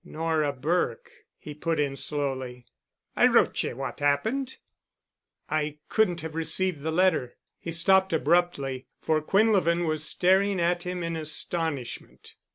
"Nora 0.03 0.51
Burke——" 0.51 1.11
he 1.37 1.53
put 1.53 1.79
in 1.79 1.95
slowly. 1.95 2.65
"I 3.15 3.27
wrote 3.27 3.61
ye 3.61 3.71
what 3.73 3.99
happened——" 3.99 4.57
"I 5.47 5.77
couldn't 5.89 6.21
have 6.21 6.33
received 6.33 6.79
the 6.81 6.89
letter——" 6.91 7.35
He 7.59 7.71
stopped 7.71 8.11
abruptly, 8.11 8.87
for 8.99 9.21
Quinlevin 9.21 9.85
was 9.85 10.03
staring 10.03 10.59
at 10.59 10.81
him 10.81 11.03
in 11.03 11.15
astonishment. 11.15 12.33